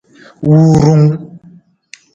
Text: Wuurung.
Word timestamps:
Wuurung. 0.45 1.05